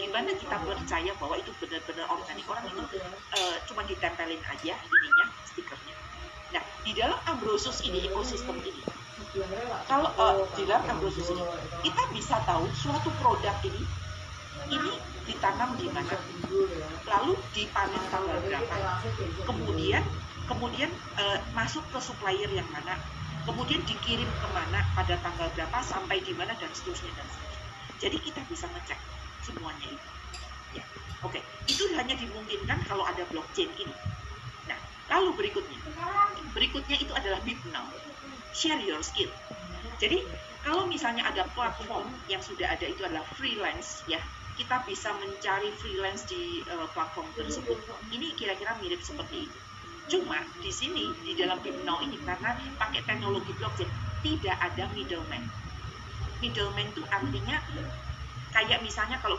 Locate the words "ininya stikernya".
4.76-5.96